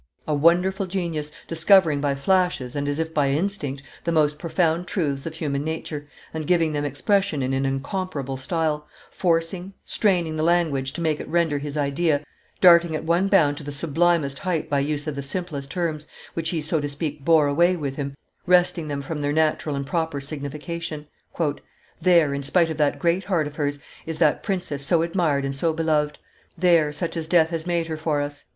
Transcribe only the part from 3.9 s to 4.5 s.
the most